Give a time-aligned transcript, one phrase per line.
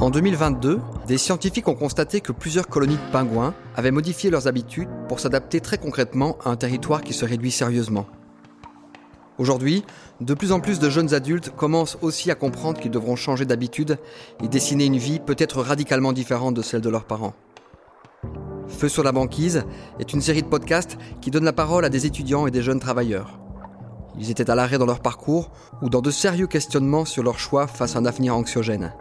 [0.00, 4.88] En 2022, des scientifiques ont constaté que plusieurs colonies de pingouins avaient modifié leurs habitudes
[5.08, 8.06] pour s'adapter très concrètement à un territoire qui se réduit sérieusement.
[9.38, 9.84] Aujourd'hui,
[10.20, 13.98] de plus en plus de jeunes adultes commencent aussi à comprendre qu'ils devront changer d'habitude
[14.42, 17.34] et dessiner une vie peut-être radicalement différente de celle de leurs parents.
[18.68, 19.64] Feu sur la banquise
[19.98, 22.80] est une série de podcasts qui donne la parole à des étudiants et des jeunes
[22.80, 23.38] travailleurs.
[24.18, 25.50] Ils étaient à l'arrêt dans leur parcours
[25.82, 28.92] ou dans de sérieux questionnements sur leur choix face à un avenir anxiogène.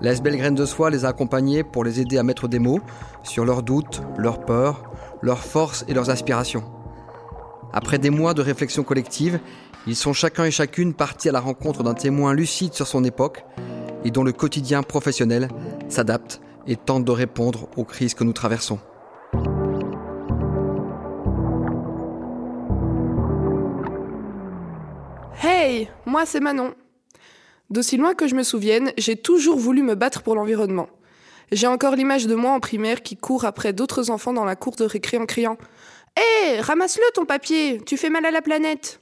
[0.00, 2.80] La SBL Graine de Soie les a accompagnés pour les aider à mettre des mots
[3.22, 4.90] sur leurs doutes, leurs peurs,
[5.22, 6.64] leurs forces et leurs aspirations.
[7.72, 9.40] Après des mois de réflexion collective,
[9.86, 13.44] ils sont chacun et chacune partis à la rencontre d'un témoin lucide sur son époque
[14.04, 15.48] et dont le quotidien professionnel
[15.88, 18.78] s'adapte et tente de répondre aux crises que nous traversons.
[26.06, 26.74] Moi c'est Manon.
[27.68, 30.88] D'aussi loin que je me souvienne, j'ai toujours voulu me battre pour l'environnement.
[31.52, 34.76] J'ai encore l'image de moi en primaire qui court après d'autres enfants dans la cour
[34.76, 35.58] de récré en criant
[36.16, 39.00] Hé, ramasse-le ton papier, tu fais mal à la planète.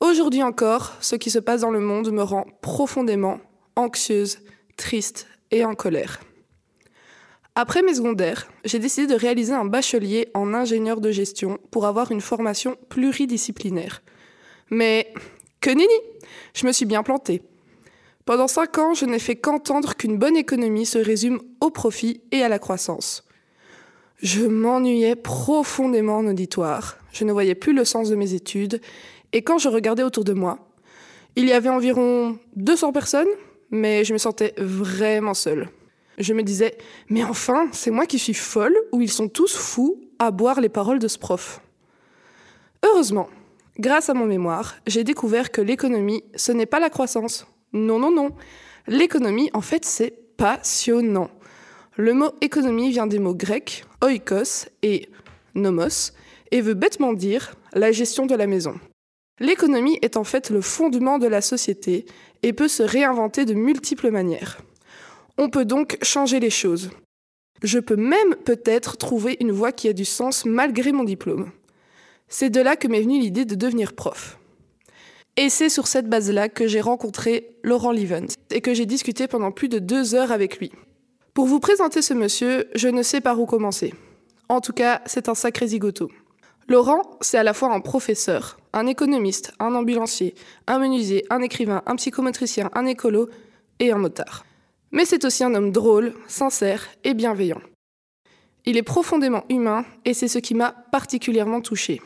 [0.00, 3.38] Aujourd'hui encore, ce qui se passe dans le monde me rend profondément
[3.76, 4.38] anxieuse,
[4.76, 6.20] triste et en colère.
[7.54, 12.12] Après mes secondaires, j'ai décidé de réaliser un bachelier en ingénieur de gestion pour avoir
[12.12, 14.02] une formation pluridisciplinaire.
[14.70, 15.12] Mais
[15.60, 15.88] que nini
[16.54, 17.42] Je me suis bien plantée.
[18.24, 22.42] Pendant cinq ans, je n'ai fait qu'entendre qu'une bonne économie se résume au profit et
[22.42, 23.24] à la croissance.
[24.22, 28.80] Je m'ennuyais profondément en auditoire, je ne voyais plus le sens de mes études,
[29.32, 30.68] et quand je regardais autour de moi,
[31.36, 33.28] il y avait environ 200 personnes,
[33.70, 35.68] mais je me sentais vraiment seule.
[36.18, 36.76] Je me disais,
[37.08, 40.68] mais enfin, c'est moi qui suis folle ou ils sont tous fous à boire les
[40.68, 41.62] paroles de ce prof.
[42.84, 43.28] Heureusement,
[43.80, 47.46] Grâce à mon mémoire, j'ai découvert que l'économie, ce n'est pas la croissance.
[47.72, 48.28] Non, non, non.
[48.86, 51.30] L'économie, en fait, c'est passionnant.
[51.96, 55.08] Le mot économie vient des mots grecs oikos et
[55.54, 56.12] nomos
[56.50, 58.78] et veut bêtement dire la gestion de la maison.
[59.38, 62.04] L'économie est en fait le fondement de la société
[62.42, 64.60] et peut se réinventer de multiples manières.
[65.38, 66.90] On peut donc changer les choses.
[67.62, 71.50] Je peux même peut-être trouver une voie qui a du sens malgré mon diplôme.
[72.32, 74.38] C'est de là que m'est venue l'idée de devenir prof.
[75.36, 79.50] Et c'est sur cette base-là que j'ai rencontré Laurent Livens et que j'ai discuté pendant
[79.50, 80.70] plus de deux heures avec lui.
[81.34, 83.94] Pour vous présenter ce monsieur, je ne sais par où commencer.
[84.48, 86.08] En tout cas, c'est un sacré zigoto.
[86.68, 90.36] Laurent, c'est à la fois un professeur, un économiste, un ambulancier,
[90.68, 93.28] un menuisier, un écrivain, un psychomotricien, un écolo
[93.80, 94.44] et un motard.
[94.92, 97.60] Mais c'est aussi un homme drôle, sincère et bienveillant.
[98.66, 102.00] Il est profondément humain et c'est ce qui m'a particulièrement touché.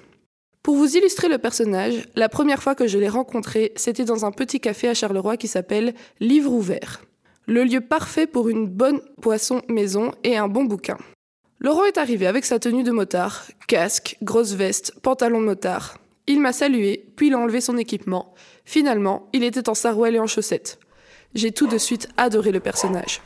[0.64, 4.32] Pour vous illustrer le personnage, la première fois que je l'ai rencontré, c'était dans un
[4.32, 7.02] petit café à Charleroi qui s'appelle Livre ouvert.
[7.46, 10.96] Le lieu parfait pour une bonne poisson maison et un bon bouquin.
[11.60, 15.98] Laurent est arrivé avec sa tenue de motard, casque, grosse veste, pantalon de motard.
[16.26, 18.32] Il m'a salué, puis il a enlevé son équipement.
[18.64, 20.78] Finalement, il était en sarouel et en chaussettes.
[21.34, 23.20] J'ai tout de suite adoré le personnage.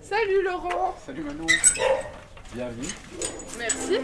[0.00, 1.46] Salut Laurent Salut Manon
[2.52, 2.88] Bienvenue.
[3.58, 3.98] Merci.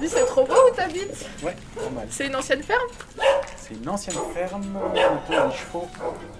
[0.00, 2.06] Dis, c'est trop beau où t'habites Ouais, pas mal.
[2.08, 2.88] C'est une ancienne ferme?
[3.56, 4.64] C'est une ancienne ferme,
[4.94, 5.88] il y a des chevaux.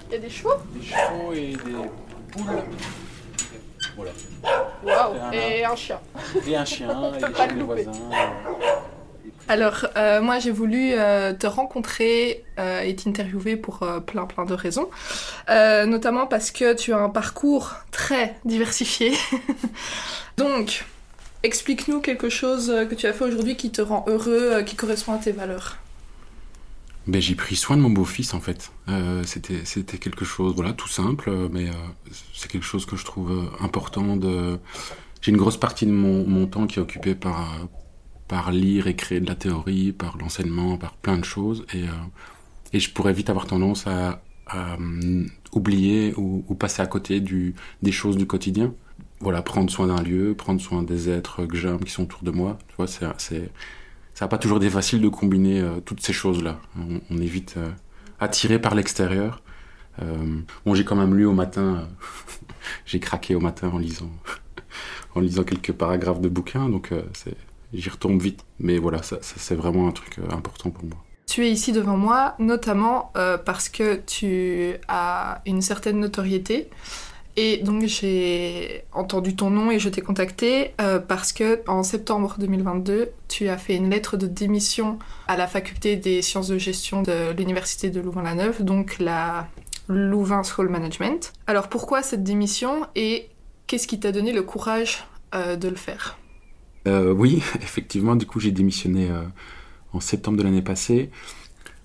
[0.08, 0.54] Il y a des chevaux?
[0.74, 2.62] Des chevaux et des poules.
[3.96, 4.12] Voilà.
[4.82, 6.00] Waouh Et un chien.
[6.46, 7.92] Et un chien, et chiens des voisins.
[9.48, 14.44] Alors, euh, moi, j'ai voulu euh, te rencontrer euh, et t'interviewer pour euh, plein, plein
[14.44, 14.88] de raisons.
[15.50, 19.12] Euh, notamment parce que tu as un parcours très diversifié.
[20.36, 20.84] Donc,
[21.42, 24.76] explique-nous quelque chose euh, que tu as fait aujourd'hui qui te rend heureux, euh, qui
[24.76, 25.76] correspond à tes valeurs.
[27.06, 28.70] Ben, j'ai pris soin de mon beau-fils en fait.
[28.88, 31.70] Euh, c'était, c'était quelque chose, voilà, tout simple, mais
[32.34, 34.16] c'est quelque chose que je trouve important.
[34.16, 34.58] De...
[35.22, 37.66] J'ai une grosse partie de mon, temps qui est occupée par,
[38.26, 41.84] par lire et créer de la théorie, par l'enseignement, par plein de choses, et,
[42.74, 44.20] et je pourrais vite avoir tendance à,
[44.52, 48.74] hum, oublier ou, passer à côté des choses du quotidien.
[49.20, 52.30] Voilà, prendre soin d'un lieu, prendre soin des êtres que j'aime, qui sont autour de
[52.30, 52.56] moi.
[52.68, 53.50] Tu vois, c'est, c'est,
[54.18, 56.58] ça n'a pas toujours été facile de combiner euh, toutes ces choses-là.
[56.76, 57.70] On, est vite euh,
[58.18, 59.42] attiré par l'extérieur.
[60.02, 61.86] Euh, bon, j'ai quand même lu au matin,
[62.84, 64.10] j'ai craqué au matin en lisant,
[65.14, 67.36] en lisant quelques paragraphes de bouquins, donc c'est,
[67.72, 68.44] j'y retombe vite.
[68.58, 70.98] Mais voilà, ça, ça, c'est vraiment un truc important pour moi.
[71.26, 73.12] Tu es ici devant moi, notamment
[73.44, 76.70] parce que tu as une certaine notoriété
[77.40, 82.34] Et donc j'ai entendu ton nom et je t'ai contacté euh, parce que en septembre
[82.40, 84.98] 2022, tu as fait une lettre de démission
[85.28, 89.46] à la faculté des sciences de gestion de l'université de Louvain-la-Neuve, donc la
[89.86, 91.32] Louvain School Management.
[91.46, 93.28] Alors pourquoi cette démission et
[93.68, 95.04] qu'est-ce qui t'a donné le courage
[95.36, 96.18] euh, de le faire?
[96.88, 99.12] Euh, Oui, effectivement, du coup j'ai démissionné
[99.92, 101.10] en septembre de l'année passée.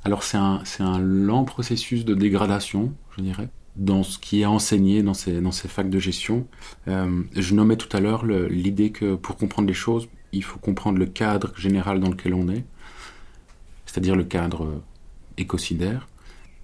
[0.03, 5.01] Alors c'est un, un lent processus de dégradation, je dirais dans ce qui est enseigné
[5.01, 6.47] dans ces, dans ces facs de gestion.
[6.87, 10.99] Euh, je nommais tout à l'heure l'idée que pour comprendre les choses, il faut comprendre
[10.99, 12.65] le cadre général dans lequel on est,
[13.85, 14.83] c'est-à-dire le cadre euh,
[15.37, 16.07] écocidaire.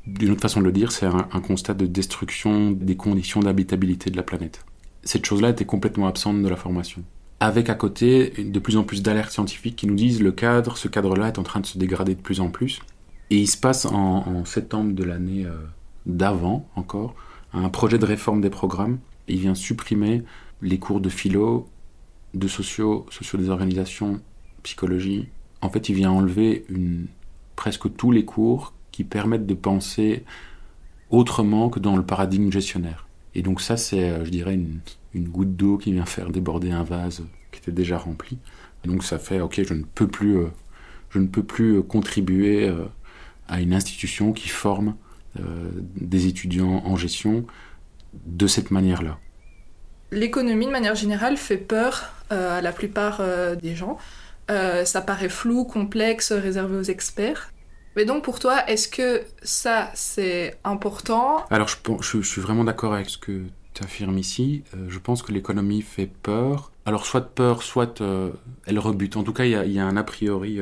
[0.05, 4.17] D'une autre façon de le dire, c'est un, constat de destruction des conditions d'habitabilité de
[4.17, 4.65] la planète.
[5.03, 7.03] Cette chose-là était complètement absente de la formation.
[7.39, 10.87] Avec à côté de plus en plus d'alertes scientifiques qui nous disent le cadre, ce
[10.87, 12.79] cadre-là est en train de se dégrader de plus en plus.
[13.29, 15.53] Et il se passe en, septembre de l'année euh,
[16.05, 17.15] d'avant encore,
[17.53, 18.99] un projet de réforme des programmes.
[19.27, 20.23] Il vient supprimer
[20.61, 21.67] les cours de philo,
[22.33, 24.21] de sociaux, sociaux des organisations,
[24.63, 25.27] psychologie.
[25.61, 26.65] En fait, il vient enlever
[27.55, 30.23] presque tous les cours qui permettent de penser
[31.09, 33.07] autrement que dans le paradigme gestionnaire.
[33.35, 34.79] Et donc ça, c'est, euh, je dirais, une,
[35.15, 38.37] goutte d'eau qui vient faire déborder un vase qui était déjà rempli.
[38.85, 40.47] Donc ça fait, ok, je ne peux plus, euh,
[41.09, 42.71] je ne peux plus euh, contribuer
[43.47, 44.95] à une institution qui forme
[45.35, 47.45] des étudiants en gestion
[48.13, 49.19] de cette manière-là.
[50.11, 53.97] L'économie, de manière générale, fait peur euh, à la plupart euh, des gens.
[54.47, 57.51] ça paraît flou, complexe, réservé aux experts.
[57.95, 61.45] Mais donc pour toi, est-ce que ça, c'est important?
[61.49, 63.43] Alors je, je, suis vraiment d'accord avec ce que
[63.73, 64.63] tu affirmes ici.
[64.87, 66.71] je pense que l'économie fait peur.
[66.85, 68.01] Alors soit peur, soit
[68.65, 69.17] elle rebute.
[69.17, 70.59] En tout cas, il y, y, a un a priori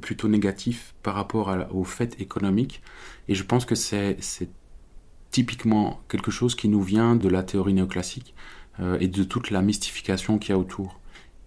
[0.00, 2.82] plutôt négatif par rapport au fait économique.
[3.28, 4.16] Et je pense que c'est
[5.30, 8.34] typiquement quelque chose qui nous vient de la théorie néoclassique
[8.80, 11.00] euh, et de toute la mystification qu'il y a autour.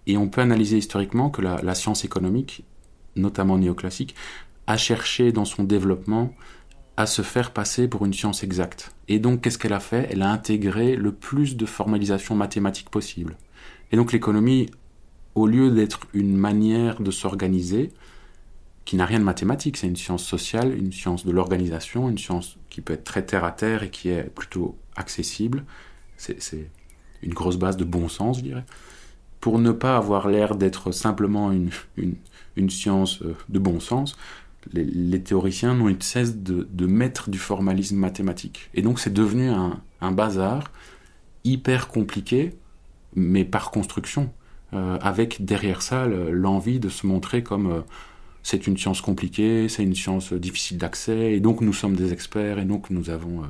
[0.07, 2.63] Et on peut analyser historiquement que la, science économique,
[3.15, 4.15] notamment néoclassique,
[4.68, 6.33] a cherché dans son développement
[6.98, 8.91] à se faire passer pour une science exacte.
[9.07, 10.07] Et donc, qu'est-ce qu'elle a fait?
[10.12, 13.38] Elle a intégré le plus de formalisation mathématique possible.
[13.91, 14.69] Et donc, l'économie,
[15.33, 17.91] au lieu d'être une manière de s'organiser,
[18.85, 22.57] qui n'a rien de mathématique, c'est une science sociale, une science de l'organisation, une science
[22.69, 25.65] qui peut être très terre à terre et qui est plutôt accessible.
[26.17, 26.69] C'est
[27.23, 28.65] une grosse base de bon sens, je dirais.
[29.41, 31.69] Pour ne pas avoir l'air d'être simplement une,
[32.55, 34.15] une, science euh, de bon sens,
[34.71, 38.69] les, théoriciens n'ont eu de cesse de, de, mettre du formalisme mathématique.
[38.73, 40.71] Et donc c'est devenu un, un, bazar
[41.43, 42.55] hyper compliqué,
[43.15, 44.31] mais par construction,
[44.73, 47.71] euh, avec derrière ça l'envie de se montrer comme...
[47.71, 47.81] Euh,
[48.45, 52.59] c'est une science compliquée, c'est une science difficile d'accès, et donc nous sommes des experts,
[52.59, 53.47] et donc nous avons, euh,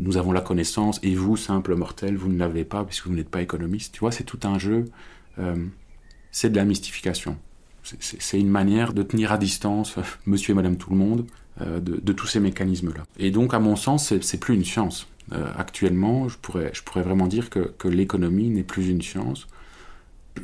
[0.00, 3.28] nous avons la connaissance, et vous, simple mortel, vous ne l'avez pas puisque vous n'êtes
[3.28, 3.94] pas économiste.
[3.94, 4.86] Tu vois, c'est tout un jeu,
[5.38, 5.54] euh,
[6.32, 7.38] c'est de la mystification.
[8.00, 11.24] C'est une manière de tenir à distance euh, monsieur et madame tout le monde
[11.60, 13.04] de, tous ces mécanismes-là.
[13.18, 15.08] Et donc, à mon sens, c'est plus une science.
[15.56, 19.48] actuellement, je pourrais, je pourrais vraiment dire que l'économie n'est plus une science.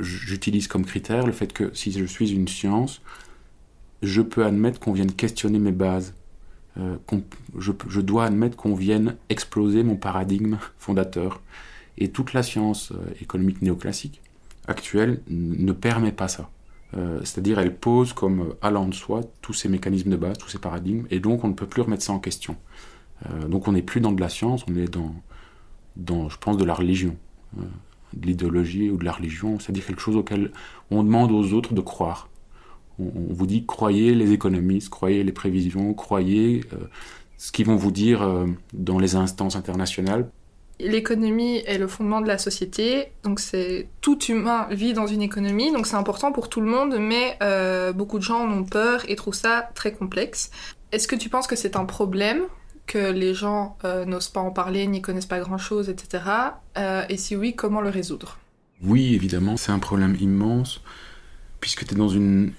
[0.00, 3.00] J'utilise comme critère le fait que si je suis une science,
[4.02, 6.14] je peux admettre qu'on vienne questionner mes bases.
[6.79, 6.96] Euh,
[7.58, 11.41] je, dois admettre qu'on vienne exploser mon paradigme fondateur.
[11.99, 14.20] Et toute la science euh, économique néoclassique
[14.67, 16.50] actuelle ne permet pas ça.
[16.96, 20.58] Euh, C'est-à-dire, elle pose comme allant de soi tous ces mécanismes de base, tous ces
[20.58, 22.56] paradigmes, et donc on ne peut plus remettre ça en question.
[23.48, 26.74] Donc on n'est plus dans de la science, on est dans, je pense, de la
[26.74, 27.17] religion,
[27.56, 30.51] de l'idéologie ou de la religion, c'est-à-dire quelque chose auquel
[30.91, 32.29] on demande aux autres de croire
[32.98, 36.77] on, vous dit croyez les économistes, croyez les prévisions, croyez euh,
[37.39, 40.29] ce qu'ils vont vous dire euh, dans les instances internationales.
[40.81, 45.70] L'économie est le fondement de la société, donc c'est tout humain vit dans une économie,
[45.70, 49.05] donc c'est important pour tout le monde, mais euh, beaucoup de gens en ont peur
[49.08, 50.51] et trouvent ça très complexe.
[50.91, 52.43] Est-ce que tu penses que c'est un problème
[52.86, 56.24] que les gens euh, n'osent pas en parler, n'y connaissent pas grand-chose, etc.
[56.77, 58.39] Euh, et si oui, comment le résoudre?
[58.82, 60.82] Oui, évidemment, c'est un problème immense,
[61.60, 62.53] puisque tu es dans une,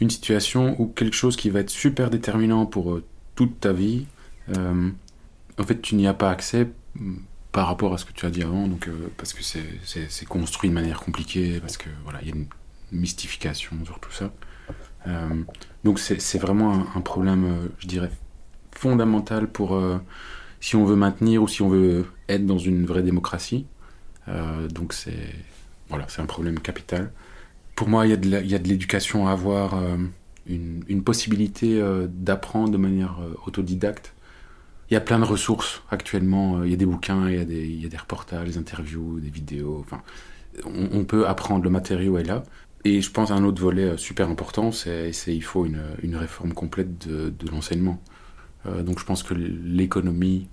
[0.00, 4.06] une situation ou quelque chose qui va être super déterminant pour euh, toute ta vie,
[4.56, 4.90] euh,
[5.58, 7.16] en fait, tu n'y as pas accès mm,
[7.52, 10.70] par rapport à ce que tu as dit avant, donc, euh, parce que c'est construit
[10.70, 12.46] de manière compliquée, parce que voilà, il y a une
[12.92, 14.32] mystification sur tout ça.
[15.84, 18.10] Donc c'est vraiment un, un problème, je dirais,
[18.72, 19.80] fondamental pour
[20.60, 23.64] si on veut maintenir ou si on veut être dans une vraie démocratie.
[24.70, 25.34] donc c'est
[25.88, 27.10] voilà, c'est un problème capital
[27.78, 29.96] pour moi, il y a de l'éducation à avoir, euh,
[30.48, 34.14] une, possibilité euh, d'apprendre de manière euh, autodidacte
[34.90, 36.64] Il y a plein de ressources actuellement.
[36.64, 39.78] Il y a des bouquins, il y a des, reportages, des interviews, des vidéos.
[39.78, 40.02] Enfin,
[40.64, 42.42] on, peut apprendre, le matériau est là.
[42.84, 47.48] Et je pense un autre volet super important, c'est il faut une, réforme complète de,
[47.48, 48.02] l'enseignement.
[48.64, 50.48] Donc je pense que l'économie,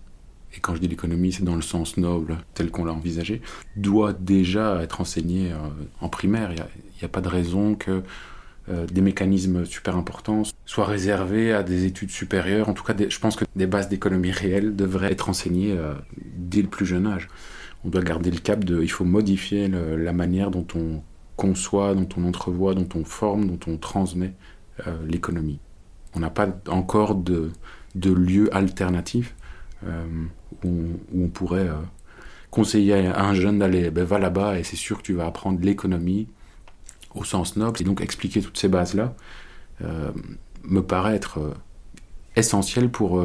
[0.56, 3.42] et quand je dis l'économie, c'est dans le sens noble, tel qu'on l'a envisagé,
[3.76, 5.58] doit déjà être enseignée euh,
[6.00, 6.52] en primaire.
[6.52, 8.04] Il n'y a, pas de raison que
[8.70, 12.70] euh, des mécanismes super importants soient réservés à des études supérieures.
[12.70, 15.94] En tout cas, je pense que des bases d'économie réelles devraient être enseignées euh,
[16.38, 17.28] dès le plus jeune âge.
[17.84, 21.04] On doit garder le cap de, il faut modifier la manière dont on
[21.36, 24.34] conçoit, dont on entrevoit, dont on forme, dont on transmet
[25.06, 25.60] l'économie.
[26.16, 27.52] On n'a pas encore de,
[27.94, 29.36] de lieu alternatif
[30.66, 31.76] où, on pourrait euh,
[32.52, 35.60] conseiller à un jeune d'aller, ben, va là-bas et c'est sûr que tu vas apprendre
[35.62, 36.28] l'économie
[37.14, 37.82] au sens noble.
[37.82, 39.16] Et donc expliquer toutes ces bases-là
[39.84, 40.12] euh,
[40.64, 41.54] me paraît être euh,
[42.36, 43.24] essentiel pour,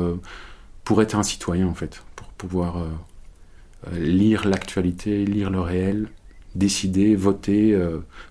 [0.85, 2.87] pour être un citoyen en fait, pour pouvoir
[3.93, 6.09] lire l'actualité, lire le réel,
[6.55, 7.77] décider, voter,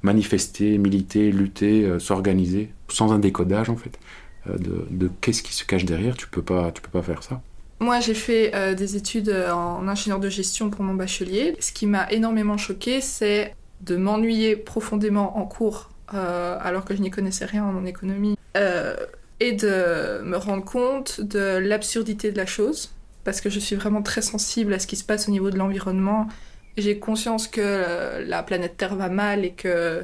[0.04, 4.00] manifester, militer, lutter, s'organiser, sans un décodage en fait,
[4.48, 6.16] de, de qu'est-ce qui se cache derrière.
[6.16, 7.42] Tu peux pas, tu peux pas faire ça.
[7.80, 11.56] Moi, j'ai fait euh, des études en ingénieur de gestion pour mon bachelier.
[11.60, 17.02] Ce qui m'a énormément choqué, c'est de m'ennuyer profondément en cours, euh, alors que je
[17.02, 18.96] n'y connaissais rien en économie, euh,
[19.40, 22.94] et de me rendre compte de l'absurdité de la chose,
[23.24, 25.58] parce que je suis vraiment très sensible à ce qui se passe au niveau de
[25.58, 26.28] l'environnement
[26.80, 30.04] j'ai conscience que la planète Terre va mal et que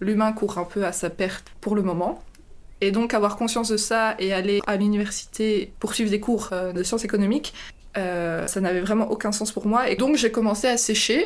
[0.00, 2.22] l'humain court un peu à sa perte pour le moment.
[2.82, 6.82] Et donc avoir conscience de ça et aller à l'université poursuivre des cours euh, de
[6.82, 7.54] sciences économiques,
[7.96, 9.88] euh, ça n'avait vraiment aucun sens pour moi.
[9.88, 11.24] Et donc j'ai commencé à sécher.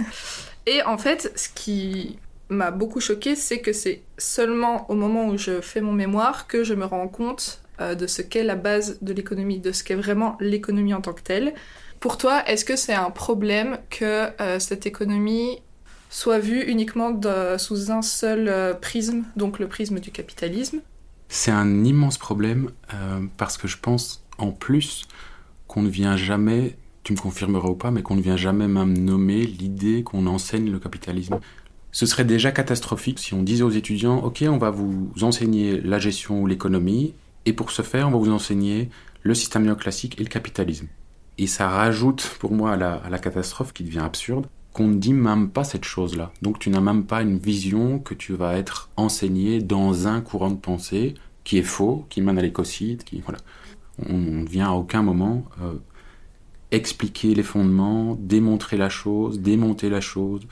[0.66, 2.18] et en fait, ce qui
[2.48, 6.64] m'a beaucoup choqué, c'est que c'est seulement au moment où je fais mon mémoire que
[6.64, 9.94] je me rends compte euh, de ce qu'est la base de l'économie, de ce qu'est
[9.94, 11.52] vraiment l'économie en tant que telle.
[12.00, 14.28] Pour toi, est-ce que c'est un problème que
[14.60, 15.58] cette économie
[16.10, 17.20] soit vue uniquement
[17.58, 20.80] sous un seul euh, prisme, donc le prisme du capitalisme
[21.28, 25.06] C'est un immense problème euh, parce que je pense en plus
[25.66, 28.96] qu'on ne vient jamais, tu me confirmeras ou pas, mais qu'on ne vient jamais même
[28.96, 31.40] nommer l'idée qu'on enseigne le capitalisme.
[31.92, 35.98] Ce serait déjà catastrophique si on disait aux étudiants, ok, on va vous enseigner la
[35.98, 38.88] gestion ou l'économie, et pour ce faire, on va vous enseigner
[39.22, 40.86] le système néoclassique et le capitalisme.
[41.38, 44.46] Et ça rajoute pour moi à la catastrophe qui devient absurde
[44.78, 46.32] qu'on ne dit même pas cette chose-là.
[46.40, 50.52] Donc tu n'as même pas une vision que tu vas être enseigné dans un courant
[50.52, 53.38] de pensée qui est faux, qui mène à l'écocide, qui voilà.
[54.08, 55.74] On ne vient à aucun moment euh,
[56.70, 60.46] expliquer les fondements, démontrer la chose, démonter la chose.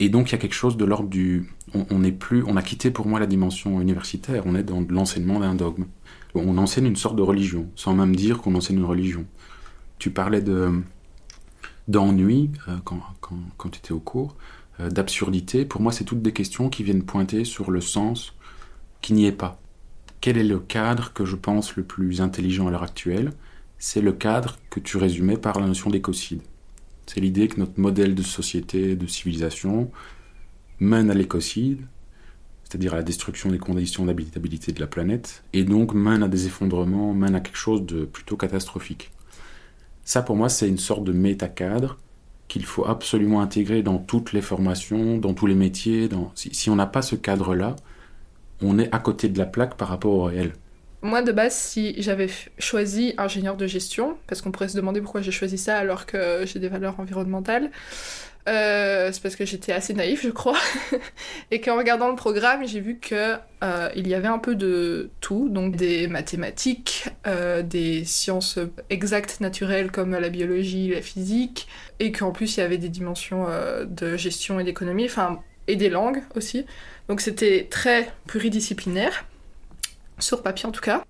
[0.00, 2.62] Et donc il y a quelque chose de l'ordre du, on, on plus, on a
[2.62, 4.42] quitté pour moi la dimension universitaire.
[4.44, 5.86] On est dans l'enseignement d'un dogme.
[6.34, 9.24] On enseigne une sorte de religion, sans même dire qu'on enseigne une religion
[9.98, 10.82] tu parlais de
[11.88, 13.00] d'ennui euh, quand,
[13.56, 14.36] quand, tu étais au cours,
[14.78, 15.64] euh, d'absurdité.
[15.64, 18.34] Pour moi, c'est toutes des questions qui viennent pointer sur le sens
[19.00, 19.60] qui n'y est pas.
[20.20, 23.32] Quel est le cadre que je pense le plus intelligent à l'heure actuelle?
[23.78, 26.42] C'est le cadre que tu résumais par la notion d'écocide.
[27.06, 29.90] C'est l'idée que notre modèle de société, de civilisation,
[30.80, 31.80] mène à l'écocide,
[32.64, 36.46] c'est-à-dire à la destruction des conditions d'habitabilité de la planète, et donc mène à des
[36.46, 39.10] effondrements, mène à quelque chose de plutôt catastrophique.
[40.08, 41.98] Ça, pour moi, c'est une sorte de métacadre
[42.48, 46.08] qu'il faut absolument intégrer dans toutes les formations, dans tous les métiers.
[46.34, 47.76] Si, si on n'a pas ce cadre-là,
[48.62, 50.54] on est à côté de la plaque par rapport au réel.
[51.02, 55.20] Moi, de base, si j'avais choisi ingénieur de gestion, parce qu'on pourrait se demander pourquoi
[55.20, 57.70] j'ai choisi ça alors que j'ai des valeurs environnementales,
[58.46, 60.58] euh, c'est parce que j'étais assez naïf, je crois.
[61.50, 65.10] et qu'en regardant le programme, j'ai vu que euh, il y avait un peu de
[65.20, 71.66] tout, donc des mathématiques, euh, des sciences exactes naturelles comme la biologie, la physique,
[71.98, 75.76] et qu'en plus il y avait des dimensions euh, de gestion et d'économie, enfin et
[75.76, 76.64] des langues aussi.
[77.08, 79.24] Donc c'était très pluridisciplinaire,
[80.18, 81.04] sur papier en tout cas.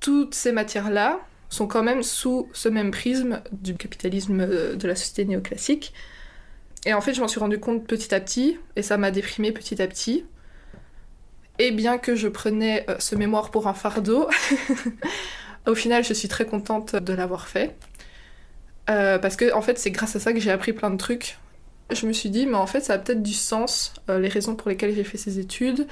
[0.00, 5.24] Toutes ces matières-là sont quand même sous ce même prisme du capitalisme de la société
[5.24, 5.94] néoclassique.
[6.86, 9.52] Et en fait, je m'en suis rendu compte petit à petit, et ça m'a déprimé
[9.52, 10.24] petit à petit.
[11.58, 14.28] Et bien que je prenais euh, ce mémoire pour un fardeau,
[15.66, 17.76] au final, je suis très contente de l'avoir fait.
[18.90, 21.38] Euh, parce que, en fait, c'est grâce à ça que j'ai appris plein de trucs.
[21.90, 24.56] Je me suis dit, mais en fait, ça a peut-être du sens, euh, les raisons
[24.56, 25.86] pour lesquelles j'ai fait ces études.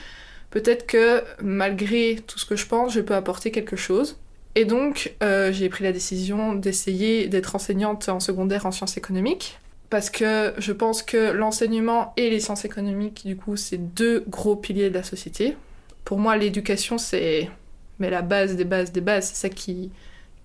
[0.50, 4.18] Peut-être que, malgré tout ce que je pense, je peux apporter quelque chose.
[4.54, 9.58] Et donc, j'ai pris la décision d'essayer d'être enseignante en secondaire en sciences économiques
[9.92, 14.56] parce que je pense que l'enseignement et les sciences économiques, du coup, c'est deux gros
[14.56, 15.54] piliers de la société.
[16.02, 17.50] Pour moi, l'éducation, c'est
[17.99, 19.90] mais la base des bases des bases, c'est ça qui,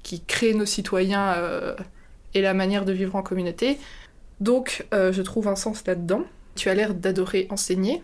[0.04, 1.78] qui crée nos citoyens euh,
[2.34, 3.80] et la manière de vivre en communauté.
[4.42, 6.24] Donc, euh, je trouve un sens là-dedans.
[6.56, 8.04] Tu as l'air d'adorer enseigner.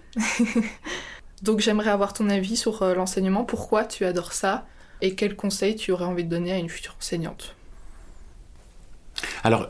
[1.41, 3.43] Donc, j'aimerais avoir ton avis sur euh, l'enseignement.
[3.43, 4.65] Pourquoi tu adores ça
[5.01, 7.53] Et quels conseils tu aurais envie de donner à une future enseignante?
[9.43, 9.67] Alors,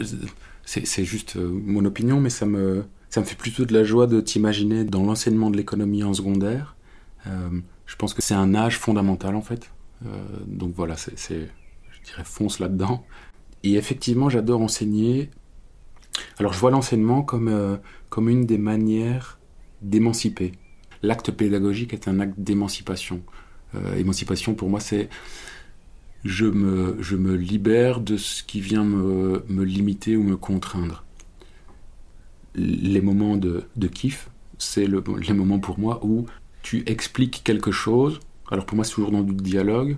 [0.86, 4.22] c'est juste mon opinion, mais ça me, ça me fait plutôt de la joie de
[4.22, 6.76] t'imaginer dans l'enseignement de l'économie en secondaire.
[7.26, 9.72] je pense que c'est un âge fondamental en fait.
[10.48, 13.06] donc voilà, c'est, je dirais fonce là-dedans.
[13.64, 15.30] Et effectivement, j'adore enseigner.
[16.38, 17.78] Alors je vois l'enseignement comme, euh,
[18.10, 19.40] comme une des manières
[19.82, 20.52] d'émanciper.
[21.02, 23.22] L'acte pédagogique est un acte d'émancipation.
[23.76, 25.10] Euh, émancipation pour moi, c'est
[26.24, 31.04] je me, je me libère de ce qui vient me, me limiter ou me contraindre.
[32.56, 36.26] Les moments de, de kiff, c'est le, les moments pour moi où
[36.62, 38.20] tu expliques quelque chose.
[38.50, 39.98] Alors pour moi, c'est toujours dans du dialogue,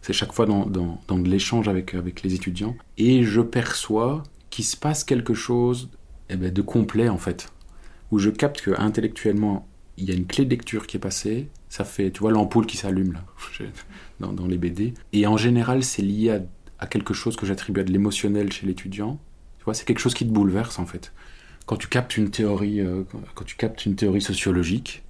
[0.00, 2.76] c'est chaque fois dans, dans, dans de l'échange avec, avec les étudiants.
[2.96, 5.90] Et je perçois qu'il se passe quelque chose
[6.30, 7.52] eh ben, de complet, en fait.
[8.12, 9.66] Où je capte que intellectuellement,
[9.96, 11.48] il y a une clé de lecture qui est passée.
[11.68, 13.24] Ça fait, tu vois, l'ampoule qui s'allume, là,
[14.20, 14.94] dans, les BD.
[15.12, 16.40] Et en général, c'est lié
[16.78, 19.18] à, quelque chose que j'attribue à de l'émotionnel chez l'étudiant.
[19.58, 21.12] Tu vois, c'est quelque chose qui te bouleverse, en fait.
[21.66, 23.02] Quand tu captes une théorie, euh,
[23.34, 25.02] quand tu captes une théorie sociologique,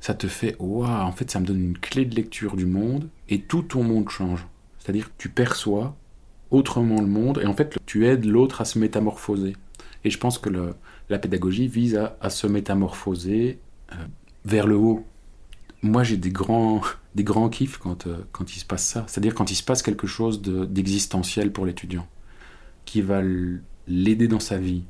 [0.00, 3.08] ça te fait waouh, en fait, ça me donne une clé de lecture du monde
[3.28, 4.46] et tout ton monde change.
[4.78, 5.96] C'est-à-dire tu perçois
[6.50, 9.54] autrement le monde et en fait, tu aides l'autre à se métamorphoser.
[10.02, 10.50] Et je pense que
[11.08, 13.60] la pédagogie vise à, à se métamorphoser
[13.92, 13.94] euh,
[14.44, 15.06] vers le haut.
[15.82, 16.80] Moi, j'ai des grands,
[17.14, 19.04] des grands kiffs quand, euh, quand il se passe ça.
[19.08, 22.06] C'est-à-dire quand il se passe quelque chose d'existentiel pour l'étudiant,
[22.84, 23.22] qui va
[23.86, 24.84] l'aider dans sa vie,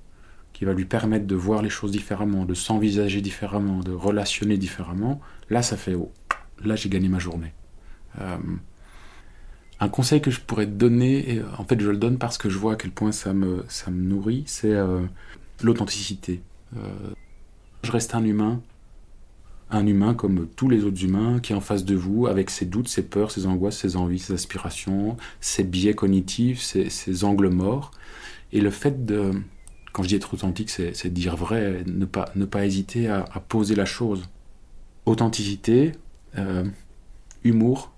[0.52, 5.20] qui va lui permettre de voir les choses différemment, de s'envisager différemment, de relationner différemment,
[5.50, 6.12] là ça fait oh,
[6.64, 7.52] là j'ai gagné ma journée.
[8.20, 8.36] Euh,
[9.80, 12.48] un conseil que je pourrais te donner, et en fait je le donne parce que
[12.48, 15.00] je vois à quel point ça me, ça me nourrit, c'est euh,
[15.62, 16.42] l'authenticité.
[16.76, 16.80] Euh,
[17.82, 18.60] je reste un humain,
[19.72, 22.66] un humain comme tous les autres humains qui est en face de vous avec ses
[22.66, 27.90] doutes, ses peurs, ses angoisses, ses envies, ses aspirations, ses biais cognitifs, ses, angles morts.
[28.52, 29.32] Et le fait de,
[29.92, 33.74] quand je dis être authentique, c'est dire vrai, ne pas, ne pas hésiter à, poser
[33.74, 34.28] la chose.
[35.06, 35.92] Authenticité,
[36.38, 36.64] euh,
[37.42, 37.90] humour.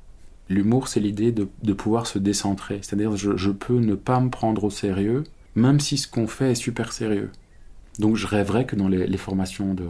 [0.48, 2.78] L'humour, c'est l'idée de, pouvoir se décentrer.
[2.82, 5.24] C'est-à-dire, je, je, peux ne pas me prendre au sérieux,
[5.56, 7.30] même si ce qu'on fait est super sérieux.
[7.98, 9.88] Donc, je rêverais que dans les, les formations de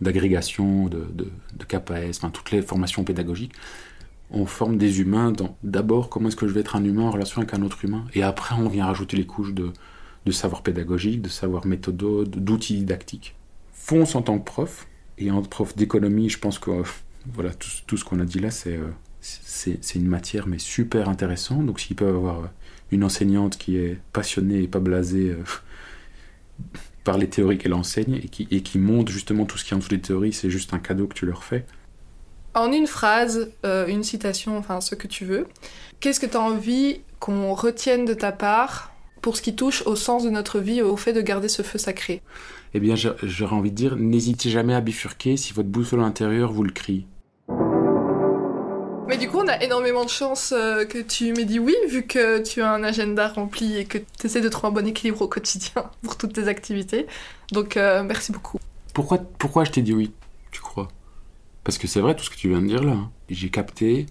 [0.00, 3.52] d'agrégation, de, de, de KPS, toutes les formations pédagogiques,
[4.30, 7.10] on forme des humains dans d'abord comment est-ce que je vais être un humain en
[7.10, 9.72] relation avec un autre humain, et après on vient rajouter les couches de,
[10.26, 13.36] de savoir pédagogique, de savoir méthodo, d'outils didactiques.
[13.72, 14.86] Fonce en tant que prof,
[15.18, 16.70] et en prof d'économie, je pense que
[17.32, 18.88] voilà, tout, tout ce qu'on a dit là, c'est euh,
[19.24, 21.64] c'est une matière mais super intéressante.
[21.64, 22.50] Donc s'ils peuvent avoir
[22.90, 25.42] une enseignante qui est passionnée et pas blasée euh,
[27.04, 29.74] par les théories qu'elle enseigne et qui, et qui montre justement tout ce qui est
[29.74, 31.64] en dessous des théories, c'est juste un cadeau que tu leur fais.
[32.54, 35.46] En une phrase, euh, une citation, enfin ce que tu veux,
[36.00, 39.96] qu'est-ce que tu as envie qu'on retienne de ta part pour ce qui touche au
[39.96, 42.22] sens de notre vie, au fait de garder ce feu sacré?
[42.74, 46.64] Eh bien, j'aurais envie de dire, n'hésitez jamais à bifurquer si votre boussole intérieure vous
[46.64, 47.06] le crie.
[49.06, 52.06] Mais du coup, on a énormément de chance euh, que tu m'aies dit oui, vu
[52.06, 55.20] que tu as un agenda rempli et que tu essaies de trouver un bon équilibre
[55.20, 57.06] au quotidien pour toutes tes activités.
[57.52, 58.58] Donc, euh, merci beaucoup.
[58.94, 60.12] Pourquoi, pourquoi je t'ai dit oui,
[60.52, 60.88] tu crois?
[61.64, 62.96] Parce que c'est vrai tout ce que tu viens de dire là.
[63.28, 64.06] J'ai capté,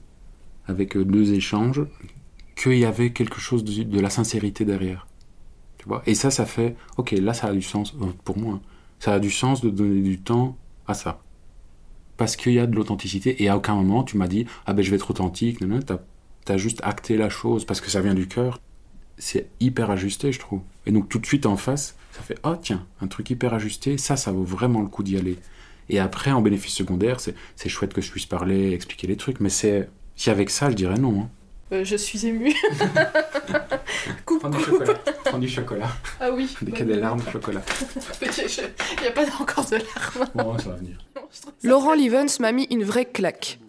[0.68, 1.82] avec euh, deux échanges,
[2.56, 5.08] qu'il y avait quelque chose de, de, la sincérité derrière.
[5.80, 6.04] Tu vois?
[6.06, 8.62] Et ça, ça fait, ok, là, ça a du sens, pour moi,
[9.00, 10.56] ça a du sens de donner du temps
[10.88, 11.20] à ça.
[12.18, 14.84] Parce qu'il y a de l'authenticité, et à aucun moment, tu m'as dit, ah ben
[14.84, 18.02] je vais être authentique, non, non, t'as as juste acté la chose, parce que ça
[18.02, 18.60] vient du cœur.
[19.18, 20.62] C'est hyper ajusté, je trouve.
[20.86, 23.98] Et donc, tout de suite en face, ça fait, oh tiens, un truc hyper ajusté,
[23.98, 25.38] ça, ça vaut vraiment le coup d'y aller.
[25.90, 29.50] Et après, en bénéfice secondaire, c'est chouette que je puisse parler, expliquer les trucs, mais
[29.50, 29.90] c'est.
[30.16, 31.22] Si avec ça, je dirais non.
[31.22, 31.30] Hein.
[31.74, 32.54] Euh, je suis émue.
[34.26, 34.94] coupe, Prends du chocolat.
[35.26, 35.90] Prends du chocolat.
[36.20, 36.56] Ah oui.
[36.62, 37.62] Dès qu'il y a des larmes, de chocolat.
[38.22, 38.28] Il
[39.02, 40.30] n'y a pas encore de larmes.
[40.36, 40.98] Bon, ça va venir.
[41.64, 43.60] Laurent Livens m'a mis une vraie claque.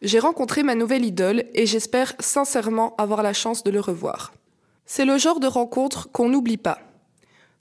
[0.00, 4.32] J'ai rencontré ma nouvelle idole et j'espère sincèrement avoir la chance de le revoir.
[4.84, 6.80] C'est le genre de rencontre qu'on n'oublie pas.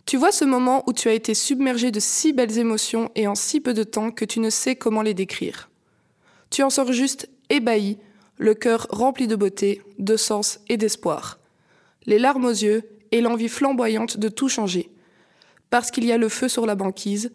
[0.08, 3.36] Tu vois ce moment où tu as été submergé de si belles émotions et en
[3.36, 5.70] si peu de temps que tu ne sais comment les décrire.
[6.50, 8.00] Tu en sors juste ébahi,
[8.42, 11.38] le cœur rempli de beauté, de sens et d'espoir,
[12.08, 14.90] les larmes aux yeux et l'envie flamboyante de tout changer.
[15.70, 17.32] Parce qu'il y a le feu sur la banquise.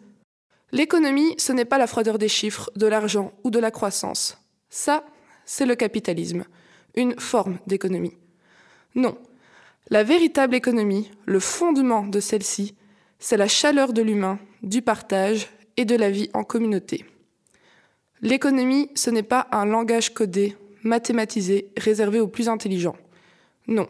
[0.73, 4.37] L'économie, ce n'est pas la froideur des chiffres, de l'argent ou de la croissance.
[4.69, 5.05] Ça,
[5.45, 6.43] c'est le capitalisme,
[6.93, 8.17] une forme d'économie.
[8.93, 9.17] Non.
[9.89, 12.75] La véritable économie, le fondement de celle-ci,
[13.17, 17.05] c'est la chaleur de l'humain, du partage et de la vie en communauté.
[18.21, 22.97] L'économie, ce n'est pas un langage codé, mathématisé, réservé aux plus intelligents.
[23.67, 23.87] Non.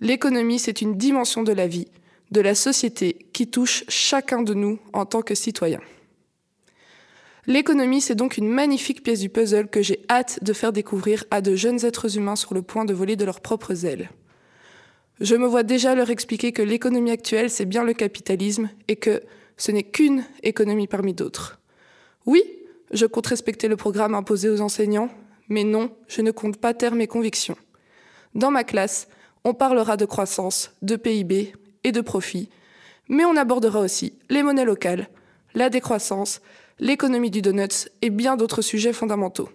[0.00, 1.88] L'économie, c'est une dimension de la vie,
[2.30, 5.80] de la société qui touche chacun de nous en tant que citoyen.
[7.46, 11.40] L'économie, c'est donc une magnifique pièce du puzzle que j'ai hâte de faire découvrir à
[11.40, 14.10] de jeunes êtres humains sur le point de voler de leurs propres ailes.
[15.20, 19.22] Je me vois déjà leur expliquer que l'économie actuelle, c'est bien le capitalisme et que
[19.56, 21.60] ce n'est qu'une économie parmi d'autres.
[22.26, 22.42] Oui,
[22.90, 25.08] je compte respecter le programme imposé aux enseignants,
[25.48, 27.56] mais non, je ne compte pas taire mes convictions.
[28.34, 29.08] Dans ma classe,
[29.44, 31.52] on parlera de croissance, de PIB
[31.84, 32.48] et de profit,
[33.08, 35.08] mais on abordera aussi les monnaies locales,
[35.54, 36.40] la décroissance,
[36.78, 39.48] l'économie du donuts et bien d'autres sujets fondamentaux.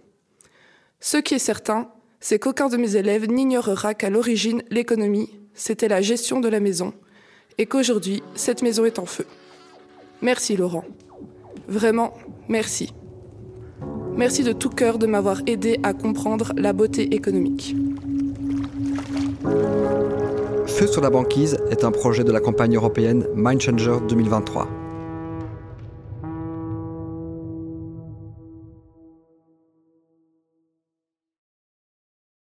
[0.99, 6.01] Ce qui est certain, c'est qu'aucun de mes élèves n'ignorera qu'à l'origine l'économie, c'était la
[6.01, 6.93] gestion de la maison,
[7.57, 9.25] et qu'aujourd'hui, cette maison est en feu.
[10.21, 10.85] Merci Laurent.
[11.67, 12.13] Vraiment,
[12.47, 12.93] merci.
[14.15, 17.75] Merci de tout cœur de m'avoir aidé à comprendre la beauté économique.
[20.67, 24.80] Feu sur la banquise est un projet de la campagne européenne Mind Changer 2023.